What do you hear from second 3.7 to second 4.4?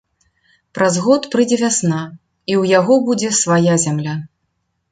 зямля.